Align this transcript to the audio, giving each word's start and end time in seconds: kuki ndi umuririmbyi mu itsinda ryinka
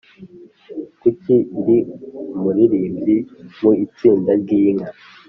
kuki 1.01 1.35
ndi 1.59 1.77
umuririmbyi 2.33 3.17
mu 3.59 3.71
itsinda 3.85 4.31
ryinka 4.41 4.89